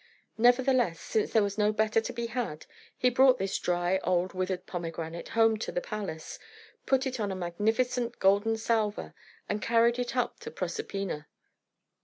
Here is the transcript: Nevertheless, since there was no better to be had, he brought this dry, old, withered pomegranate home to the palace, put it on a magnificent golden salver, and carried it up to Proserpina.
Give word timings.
Nevertheless, 0.39 0.99
since 0.99 1.31
there 1.31 1.43
was 1.43 1.59
no 1.59 1.71
better 1.71 2.01
to 2.01 2.11
be 2.11 2.25
had, 2.25 2.65
he 2.97 3.11
brought 3.11 3.37
this 3.37 3.59
dry, 3.59 3.99
old, 4.03 4.33
withered 4.33 4.65
pomegranate 4.65 5.29
home 5.37 5.57
to 5.59 5.71
the 5.71 5.79
palace, 5.79 6.39
put 6.87 7.05
it 7.05 7.19
on 7.19 7.31
a 7.31 7.35
magnificent 7.35 8.17
golden 8.17 8.57
salver, 8.57 9.13
and 9.47 9.61
carried 9.61 9.99
it 9.99 10.15
up 10.17 10.39
to 10.39 10.49
Proserpina. 10.49 11.27